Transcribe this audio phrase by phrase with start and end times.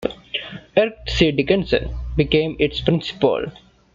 [0.75, 1.31] Eric C.
[1.31, 3.51] Dickinson became its Principal.